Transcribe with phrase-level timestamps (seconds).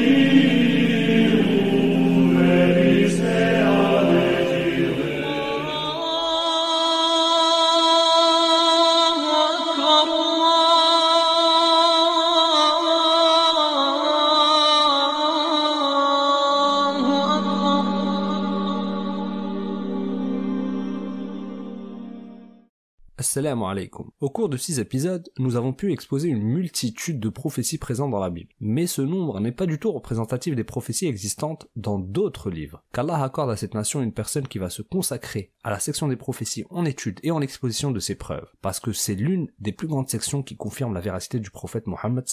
[24.19, 28.19] Au cours de six épisodes, nous avons pu exposer une multitude de prophéties présentes dans
[28.19, 28.49] la Bible.
[28.59, 32.83] Mais ce nombre n'est pas du tout représentatif des prophéties existantes dans d'autres livres.
[32.93, 36.15] Qu'Allah accorde à cette nation une personne qui va se consacrer à la section des
[36.15, 38.47] prophéties en étude et en exposition de ses preuves.
[38.61, 42.25] Parce que c'est l'une des plus grandes sections qui confirme la véracité du prophète Mohammed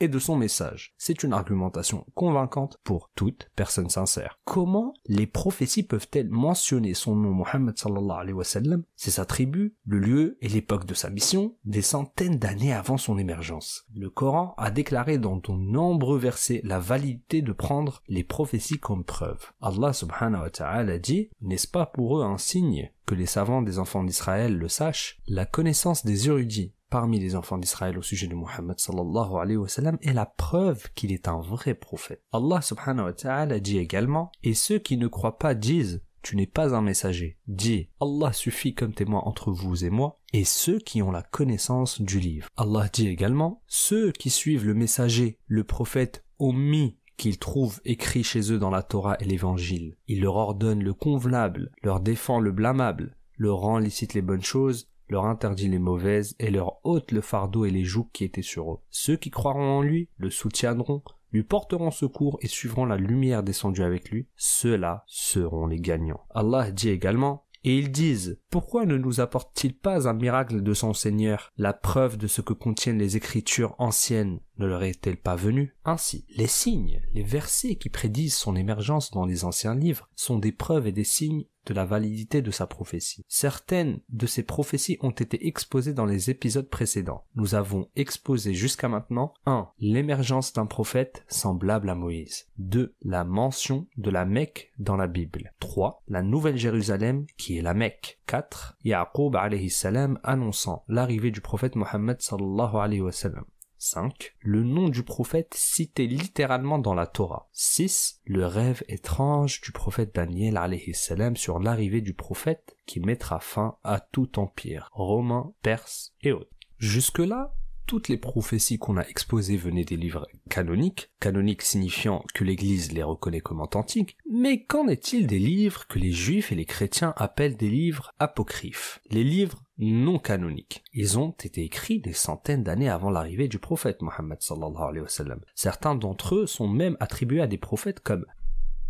[0.00, 0.94] et de son message.
[0.98, 4.38] C'est une argumentation convaincante pour toute personne sincère.
[4.44, 9.75] Comment les prophéties peuvent-elles mentionner son nom Mohammed sallallahu alayhi wa sallam, c'est sa tribu,
[9.84, 13.84] le lieu et l'époque de sa mission, des centaines d'années avant son émergence.
[13.94, 19.04] Le Coran a déclaré dans de nombreux versets la validité de prendre les prophéties comme
[19.04, 19.52] preuve.
[19.60, 23.78] Allah subhanahu wa ta'ala dit, n'est-ce pas pour eux un signe que les savants des
[23.78, 28.34] enfants d'Israël le sachent, la connaissance des érudits parmi les enfants d'Israël au sujet de
[28.34, 32.22] Muhammad sallallahu alayhi wa sallam est la preuve qu'il est un vrai prophète.
[32.32, 36.48] Allah subhanahu wa ta'ala dit également, et ceux qui ne croient pas disent, tu n'es
[36.48, 37.38] pas un messager.
[37.46, 42.00] Dis, Allah suffit comme témoin entre vous et moi, et ceux qui ont la connaissance
[42.00, 42.48] du livre.
[42.56, 48.52] Allah dit également, ceux qui suivent le messager, le prophète omis qu'ils trouvent écrit chez
[48.52, 49.98] eux dans la Torah et l'Évangile.
[50.08, 54.88] Il leur ordonne le convenable, leur défend le blâmable, leur rend licite les bonnes choses,
[55.08, 58.72] leur interdit les mauvaises et leur ôte le fardeau et les jougs qui étaient sur
[58.72, 58.78] eux.
[58.90, 63.82] Ceux qui croiront en lui le soutiendront, lui porteront secours et suivront la lumière descendue
[63.82, 66.24] avec lui, ceux-là seront les gagnants.
[66.30, 70.94] Allah dit également, et ils disent, pourquoi ne nous apporte-t-il pas un miracle de son
[70.94, 71.52] Seigneur?
[71.56, 75.74] La preuve de ce que contiennent les écritures anciennes ne leur est-elle pas venue?
[75.84, 80.52] Ainsi, les signes, les versets qui prédisent son émergence dans les anciens livres sont des
[80.52, 83.24] preuves et des signes la validité de sa prophétie.
[83.28, 87.24] Certaines de ces prophéties ont été exposées dans les épisodes précédents.
[87.34, 89.68] Nous avons exposé jusqu'à maintenant 1.
[89.78, 92.48] L'émergence d'un prophète semblable à Moïse.
[92.58, 92.94] 2.
[93.02, 95.52] La mention de la Mecque dans la Bible.
[95.60, 96.02] 3.
[96.08, 98.20] La Nouvelle Jérusalem qui est la Mecque.
[98.26, 98.78] 4.
[98.84, 103.44] Yaqub alayhi salam annonçant l'arrivée du prophète Mohammed sallallahu alayhi wa sallam.
[103.78, 104.34] 5.
[104.40, 107.48] Le nom du prophète cité littéralement dans la Torah.
[107.52, 108.20] 6.
[108.24, 110.58] Le rêve étrange du prophète Daniel
[110.94, 116.50] salam sur l'arrivée du prophète qui mettra fin à tout empire, romain, perse et autres.
[116.78, 117.54] Jusque-là,
[117.86, 123.04] toutes les prophéties qu'on a exposées venaient des livres canoniques, canoniques signifiant que l'Église les
[123.04, 127.56] reconnaît comme authentiques, mais qu'en est-il des livres que les juifs et les chrétiens appellent
[127.56, 133.10] des livres apocryphes, les livres non canoniques Ils ont été écrits des centaines d'années avant
[133.10, 135.40] l'arrivée du prophète Mohammed sallallahu alayhi wa sallam.
[135.54, 138.24] Certains d'entre eux sont même attribués à des prophètes comme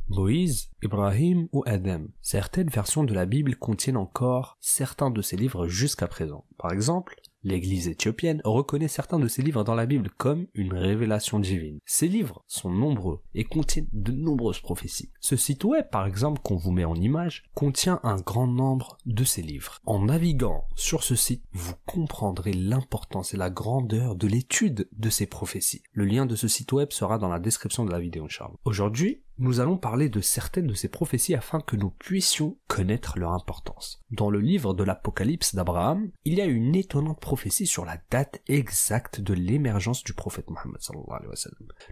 [0.08, 2.04] Moïse, Ibrahim ou Adam.
[2.22, 6.44] Certaines versions de la Bible contiennent encore certains de ces livres jusqu'à présent.
[6.58, 7.16] Par exemple,
[7.46, 11.78] L'Église éthiopienne reconnaît certains de ces livres dans la Bible comme une révélation divine.
[11.86, 15.12] Ces livres sont nombreux et contiennent de nombreuses prophéties.
[15.20, 19.22] Ce site web, par exemple, qu'on vous met en image, contient un grand nombre de
[19.22, 19.78] ces livres.
[19.86, 25.26] En naviguant sur ce site, vous comprendrez l'importance et la grandeur de l'étude de ces
[25.26, 25.84] prophéties.
[25.92, 28.56] Le lien de ce site web sera dans la description de la vidéo, Charles.
[28.64, 33.32] Aujourd'hui, nous allons parler de certaines de ces prophéties afin que nous puissions connaître leur
[33.32, 34.02] importance.
[34.10, 38.42] Dans le livre de l'Apocalypse d'Abraham, il y a une étonnante prophétie sur la date
[38.46, 40.80] exacte de l'émergence du prophète Mohammed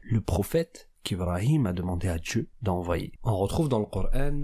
[0.02, 3.12] Le prophète qu'Ibrahim a demandé à Dieu d'envoyer.
[3.22, 4.42] On retrouve dans le Coran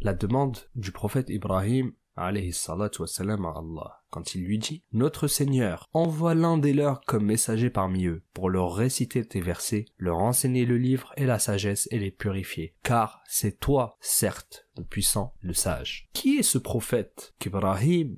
[0.00, 2.50] la demande du prophète Ibrahim à Allah
[4.10, 8.50] quand il lui dit Notre Seigneur, envoie l'un des leurs comme messager parmi eux, pour
[8.50, 12.74] leur réciter tes versets, leur enseigner le livre et la sagesse et les purifier.
[12.82, 16.08] Car c'est toi, certes, le puissant, le sage.
[16.12, 18.16] Qui est ce prophète qu'Ibrahim,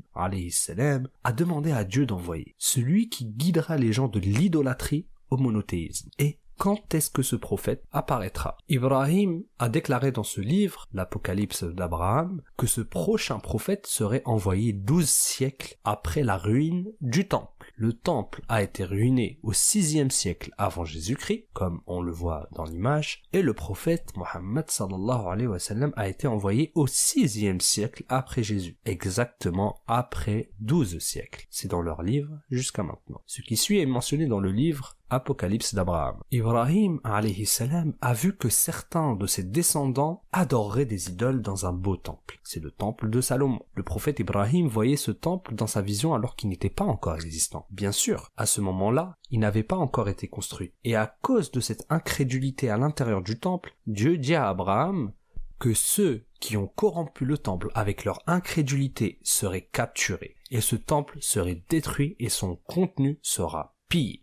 [0.50, 2.54] salam, a demandé à Dieu d'envoyer?
[2.58, 6.10] Celui qui guidera les gens de l'idolâtrie au monothéisme.
[6.18, 8.56] Et quand est-ce que ce prophète apparaîtra?
[8.68, 15.08] Ibrahim a déclaré dans ce livre, l'Apocalypse d'Abraham, que ce prochain prophète serait envoyé douze
[15.08, 17.72] siècles après la ruine du temple.
[17.74, 22.62] Le temple a été ruiné au sixième siècle avant Jésus-Christ, comme on le voit dans
[22.62, 25.58] l'image, et le prophète Mohammed sallallahu
[25.96, 31.44] a été envoyé au sixième siècle après Jésus, exactement après douze siècles.
[31.50, 33.20] C'est dans leur livre jusqu'à maintenant.
[33.26, 36.16] Ce qui suit est mentionné dans le livre Apocalypse d'Abraham.
[36.30, 42.40] Ibrahim a vu que certains de ses descendants adoreraient des idoles dans un beau temple.
[42.42, 43.60] C'est le temple de Salomon.
[43.74, 47.66] Le prophète Ibrahim voyait ce temple dans sa vision alors qu'il n'était pas encore existant.
[47.70, 50.72] Bien sûr, à ce moment-là, il n'avait pas encore été construit.
[50.82, 55.12] Et à cause de cette incrédulité à l'intérieur du temple, Dieu dit à Abraham
[55.58, 61.18] que ceux qui ont corrompu le temple avec leur incrédulité seraient capturés, et ce temple
[61.20, 63.71] serait détruit et son contenu sera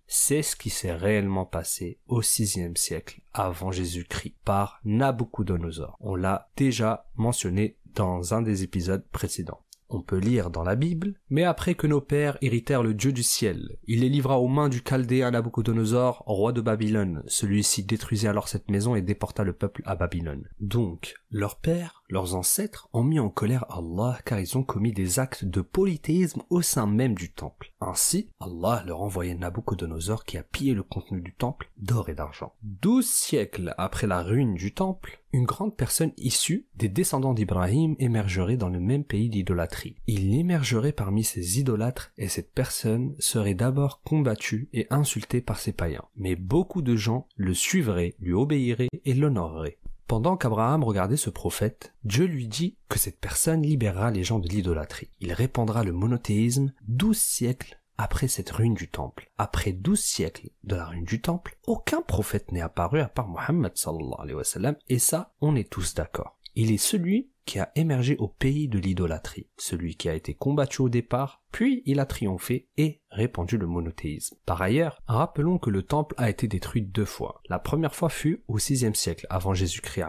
[0.07, 5.95] c'est ce qui s'est réellement passé au VIe siècle avant Jésus-Christ par Nabucodonosor.
[5.99, 11.15] On l'a déjà mentionné dans un des épisodes précédents on peut lire dans la Bible,
[11.29, 14.69] mais après que nos pères héritèrent le Dieu du ciel, il les livra aux mains
[14.69, 17.23] du Chaldéen Nabucodonosor, roi de Babylone.
[17.27, 20.47] Celui-ci détruisit alors cette maison et déporta le peuple à Babylone.
[20.59, 25.19] Donc, leurs pères, leurs ancêtres, ont mis en colère Allah car ils ont commis des
[25.19, 27.71] actes de polythéisme au sein même du temple.
[27.81, 32.53] Ainsi, Allah leur envoyait Nabucodonosor qui a pillé le contenu du temple d'or et d'argent.
[32.63, 38.57] Douze siècles après la ruine du temple, une grande personne issue des descendants d'Ibrahim émergerait
[38.57, 39.95] dans le même pays d'idolâtrie.
[40.07, 45.73] Il émergerait parmi ces idolâtres et cette personne serait d'abord combattue et insultée par ses
[45.73, 46.05] païens.
[46.15, 49.77] Mais beaucoup de gens le suivraient, lui obéiraient et l'honoreraient.
[50.09, 54.47] Pendant qu'Abraham regardait ce prophète, Dieu lui dit que cette personne libérera les gens de
[54.47, 55.11] l'idolâtrie.
[55.19, 60.75] Il répandra le monothéisme douze siècles après cette ruine du temple, après douze siècles de
[60.75, 64.75] la ruine du temple, aucun prophète n'est apparu à part Mohammed sallallahu alayhi wa sallam,
[64.87, 66.38] et ça, on est tous d'accord.
[66.55, 70.83] Il est celui qui a émergé au pays de l'idolâtrie, celui qui a été combattu
[70.83, 74.37] au départ, puis il a triomphé et répandu le monothéisme.
[74.45, 77.41] Par ailleurs, rappelons que le temple a été détruit deux fois.
[77.49, 80.03] La première fois fut au sixième siècle avant Jésus-Christ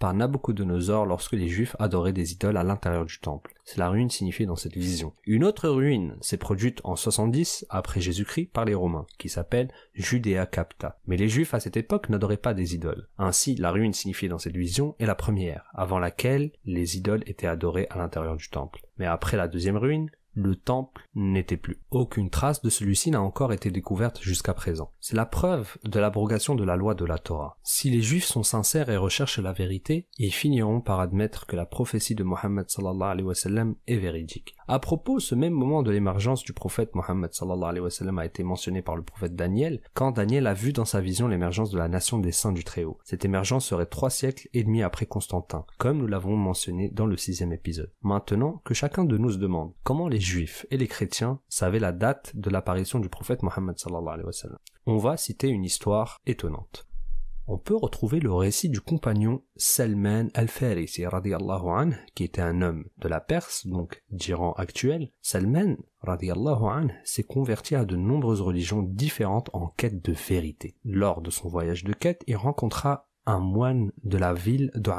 [0.00, 3.54] par Nabucodonosor lorsque les Juifs adoraient des idoles à l'intérieur du temple.
[3.64, 5.12] C'est la ruine signifiée dans cette vision.
[5.26, 10.46] Une autre ruine s'est produite en 70 après Jésus-Christ par les Romains, qui s'appelle Judea
[10.46, 10.98] Capta.
[11.06, 13.08] Mais les Juifs à cette époque n'adoraient pas des idoles.
[13.18, 17.46] Ainsi, la ruine signifiée dans cette vision est la première, avant laquelle les idoles étaient
[17.46, 18.80] adorées à l'intérieur du temple.
[18.98, 21.78] Mais après la deuxième ruine, le temple n'était plus.
[21.90, 24.92] Aucune trace de celui-ci n'a encore été découverte jusqu'à présent.
[25.00, 27.58] C'est la preuve de l'abrogation de la loi de la Torah.
[27.62, 31.66] Si les juifs sont sincères et recherchent la vérité, ils finiront par admettre que la
[31.66, 33.34] prophétie de Mohammed sallallahu
[33.86, 34.56] est véridique.
[34.72, 39.02] À propos, ce même moment de l'émergence du prophète Mohammed a été mentionné par le
[39.02, 42.52] prophète Daniel, quand Daniel a vu dans sa vision l'émergence de la nation des saints
[42.52, 43.00] du Très-Haut.
[43.02, 47.16] Cette émergence serait trois siècles et demi après Constantin, comme nous l'avons mentionné dans le
[47.16, 47.90] sixième épisode.
[48.02, 51.90] Maintenant, que chacun de nous se demande comment les juifs et les chrétiens savaient la
[51.90, 53.74] date de l'apparition du prophète Mohammed.
[54.86, 56.86] On va citer une histoire étonnante
[57.46, 63.08] on peut retrouver le récit du compagnon Salman al-Farisi anhu, qui était un homme de
[63.08, 65.10] la Perse, donc d'Iran actuel.
[65.20, 70.76] Salman anhu s'est converti à de nombreuses religions différentes en quête de vérité.
[70.84, 74.90] Lors de son voyage de quête, il rencontra un moine de la ville de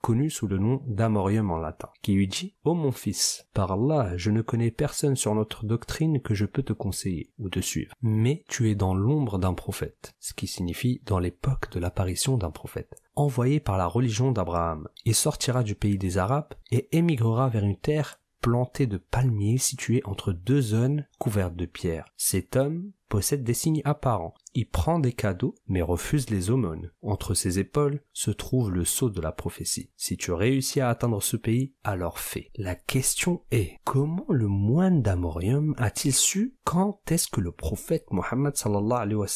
[0.00, 4.16] connu sous le nom d'Amorium en latin, qui lui dit Ô mon fils, par Allah,
[4.16, 7.92] je ne connais personne sur notre doctrine que je peux te conseiller ou te suivre.
[8.00, 12.50] Mais tu es dans l'ombre d'un prophète, ce qui signifie dans l'époque de l'apparition d'un
[12.50, 14.88] prophète, envoyé par la religion d'Abraham.
[15.04, 20.00] Il sortira du pays des Arabes et émigrera vers une terre plantée de palmiers située
[20.06, 22.06] entre deux zones couvertes de pierres.
[22.16, 24.34] Cet homme possède des signes apparents.
[24.54, 26.90] Il prend des cadeaux, mais refuse les aumônes.
[27.02, 29.90] Entre ses épaules se trouve le sceau de la prophétie.
[29.96, 32.50] Si tu réussis à atteindre ce pays, alors fais.
[32.56, 38.56] La question est, comment le moine d'Amorium a-t-il su quand est-ce que le prophète Mohammed
[38.56, 39.26] sallallahu alayhi wa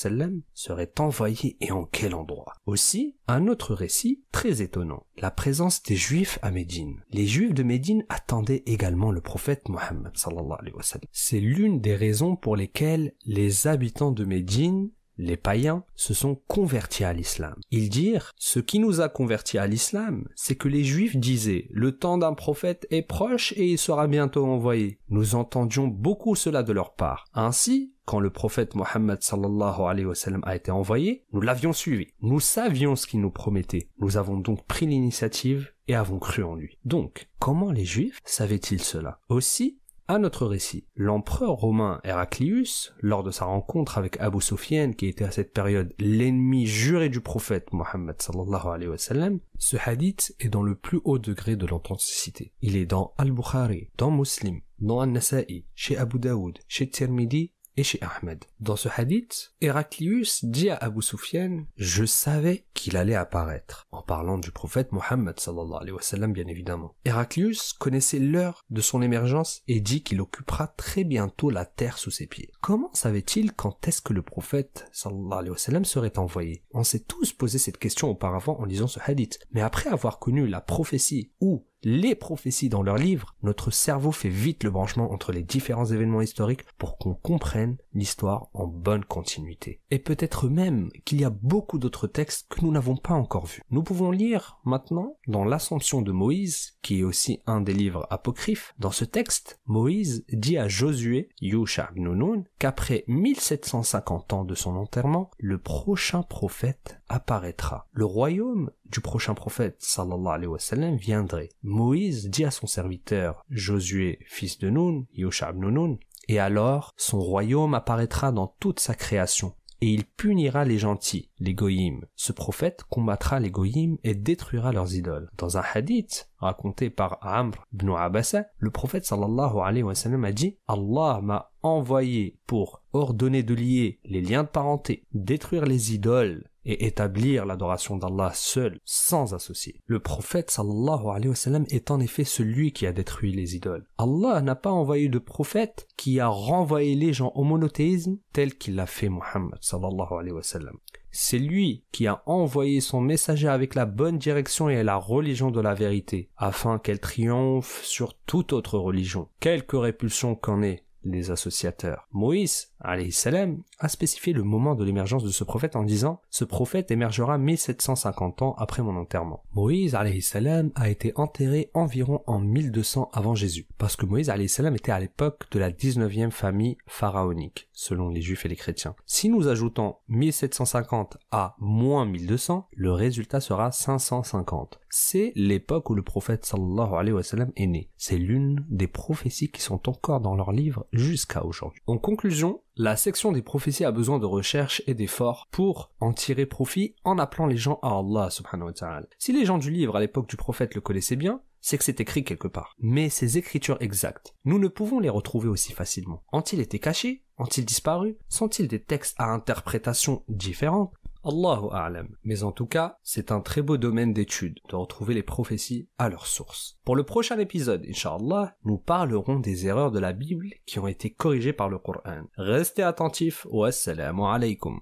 [0.52, 2.54] serait envoyé et en quel endroit?
[2.66, 5.06] Aussi, un autre récit très étonnant.
[5.16, 7.02] La présence des juifs à Médine.
[7.10, 10.82] Les juifs de Médine attendaient également le prophète Mohammed sallallahu alayhi wa.
[11.12, 17.04] C'est l'une des raisons pour lesquelles les habitants de Médine, les païens, se sont convertis
[17.04, 17.54] à l'islam.
[17.70, 21.96] Ils dirent, ce qui nous a convertis à l'islam, c'est que les juifs disaient, le
[21.96, 24.98] temps d'un prophète est proche et il sera bientôt envoyé.
[25.08, 27.26] Nous entendions beaucoup cela de leur part.
[27.34, 32.08] Ainsi, quand le prophète Mohammed sallallahu alayhi wa sallam a été envoyé, nous l'avions suivi.
[32.20, 33.88] Nous savions ce qu'il nous promettait.
[33.98, 36.78] Nous avons donc pris l'initiative et avons cru en lui.
[36.84, 39.20] Donc, comment les juifs savaient-ils cela?
[39.28, 45.06] Aussi, à notre récit, l'empereur romain Héraclius, lors de sa rencontre avec Abu Sufyan, qui
[45.06, 50.34] était à cette période l'ennemi juré du prophète Mohammed sallallahu alayhi wa sallam, ce hadith
[50.40, 52.52] est dans le plus haut degré de l'authenticité.
[52.60, 57.98] Il est dans Al-Bukhari, dans Muslim, dans An-Nasa'i, chez Abu Daoud, chez Tirmidhi et chez
[58.02, 58.44] Ahmed.
[58.60, 64.38] Dans ce hadith, Héraclius dit à Abu Sufyan Je savais qu'il allait apparaître, en parlant
[64.38, 66.94] du prophète Mohammed sallallahu alayhi wa sallam bien évidemment.
[67.04, 72.10] Héraclius connaissait l'heure de son émergence et dit qu'il occupera très bientôt la terre sous
[72.10, 72.50] ses pieds.
[72.60, 76.64] Comment savait-il quand est-ce que le prophète sallallahu alayhi wa sallam serait envoyé?
[76.72, 80.46] On s'est tous posé cette question auparavant en lisant ce hadith, mais après avoir connu
[80.46, 85.32] la prophétie ou les prophéties dans leurs livres, notre cerveau fait vite le branchement entre
[85.32, 89.80] les différents événements historiques pour qu'on comprenne l'histoire en bonne continuité.
[89.90, 93.62] Et peut-être même qu'il y a beaucoup d'autres textes que nous n'avons pas encore vus.
[93.70, 98.74] Nous pouvons lire maintenant dans l'Assomption de Moïse, qui est aussi un des livres apocryphes.
[98.78, 105.30] Dans ce texte, Moïse dit à Josué, Yusha ibn qu'après 1750 ans de son enterrement,
[105.38, 107.86] le prochain prophète apparaîtra.
[107.92, 111.48] Le royaume du prochain prophète sallallahu alayhi viendrait.
[111.62, 115.96] Moïse dit à son serviteur Josué, fils de Nun, Yosha ibn
[116.28, 121.52] et alors son royaume apparaîtra dans toute sa création, et il punira les gentils, les
[121.52, 122.00] goyim.
[122.16, 125.30] Ce prophète combattra les goyim et détruira leurs idoles.
[125.36, 131.20] Dans un hadith raconté par Amr ibn Abasa, le prophète sallallahu alayhi a dit Allah
[131.22, 137.46] m'a envoyé pour ordonner de lier les liens de parenté, détruire les idoles et établir
[137.46, 139.80] l'adoration d'Allah seul, sans associé.
[139.86, 143.86] Le prophète sallallahu alayhi wa sallam est en effet celui qui a détruit les idoles.
[143.98, 148.76] Allah n'a pas envoyé de prophète qui a renvoyé les gens au monothéisme tel qu'il
[148.76, 150.78] l'a fait Muhammad sallallahu alayhi wa sallam.
[151.16, 155.60] C'est lui qui a envoyé son messager avec la bonne direction et la religion de
[155.60, 162.08] la vérité, afin qu'elle triomphe sur toute autre religion, quelque répulsion qu'en ait les associateurs.
[162.10, 162.73] Moïse,
[163.10, 167.38] salam, a spécifié le moment de l'émergence de ce prophète en disant Ce prophète émergera
[167.38, 169.42] 1750 ans après mon enterrement.
[169.54, 174.92] Moïse salam, a été enterré environ en 1200 avant Jésus, parce que Moïse salam était
[174.92, 178.94] à l'époque de la 19e famille pharaonique, selon les juifs et les chrétiens.
[179.06, 184.80] Si nous ajoutons 1750 à moins 1200, le résultat sera 550.
[184.90, 187.90] C'est l'époque où le prophète sallallahu alayhi wa sallam est né.
[187.96, 191.82] C'est l'une des prophéties qui sont encore dans leur livre jusqu'à aujourd'hui.
[191.86, 196.44] En conclusion, la section des prophéties a besoin de recherche et d'efforts pour en tirer
[196.44, 199.06] profit en appelant les gens à Allah subhanahu wa ta'ala.
[199.18, 202.00] Si les gens du livre à l'époque du prophète le connaissaient bien, c'est que c'est
[202.00, 202.74] écrit quelque part.
[202.80, 206.24] Mais ces écritures exactes, nous ne pouvons les retrouver aussi facilement.
[206.32, 207.22] Ont-ils été cachés?
[207.38, 208.18] Ont-ils disparu?
[208.28, 210.92] Sont-ils des textes à interprétation différente?
[211.24, 212.08] Allahu a'lam.
[212.24, 216.08] Mais en tout cas, c'est un très beau domaine d'étude de retrouver les prophéties à
[216.08, 216.78] leur source.
[216.84, 221.10] Pour le prochain épisode, inshallah, nous parlerons des erreurs de la Bible qui ont été
[221.10, 222.24] corrigées par le Coran.
[222.36, 223.46] Restez attentifs.
[223.50, 224.80] Wassalamu alaikum.